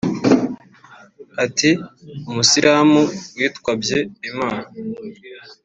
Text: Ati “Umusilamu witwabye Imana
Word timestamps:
Ati 1.45 1.69
“Umusilamu 2.29 3.01
witwabye 3.37 3.99
Imana 4.29 4.67